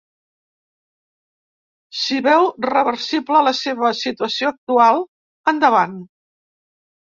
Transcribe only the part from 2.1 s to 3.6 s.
veu reversible la